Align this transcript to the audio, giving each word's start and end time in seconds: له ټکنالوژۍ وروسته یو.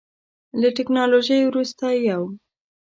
له 0.59 0.69
ټکنالوژۍ 0.77 1.41
وروسته 1.45 1.85
یو. 2.09 2.23